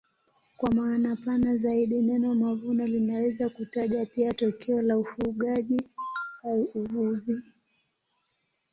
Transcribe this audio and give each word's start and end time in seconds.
Kwa 0.57 0.73
maana 0.73 1.15
pana 1.15 1.57
zaidi 1.57 2.01
neno 2.01 2.35
mavuno 2.35 2.85
linaweza 2.87 3.49
kutaja 3.49 4.05
pia 4.05 4.33
tokeo 4.33 4.81
la 4.81 4.97
ufugaji 4.97 5.89
au 6.43 6.61
uvuvi. 6.61 7.41